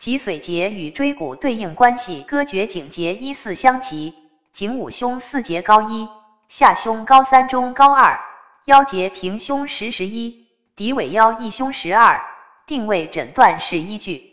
[0.00, 4.14] 脊髓节与椎骨对应关系，歌诀颈节一四相齐，
[4.50, 6.08] 颈五胸四节高一，
[6.48, 8.18] 下胸高三中高二，
[8.64, 12.18] 腰节平胸十十一，骶尾腰一胸十二。
[12.66, 14.29] 定位诊断是依据。